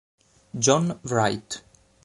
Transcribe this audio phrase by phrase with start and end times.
[0.57, 1.61] John Wright